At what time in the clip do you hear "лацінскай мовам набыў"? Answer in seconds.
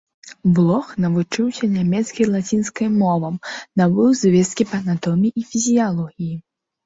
2.35-4.09